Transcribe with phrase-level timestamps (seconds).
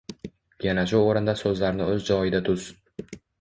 [0.67, 2.67] Yana shu o’rinda so’zlarni o’z joyida tuz.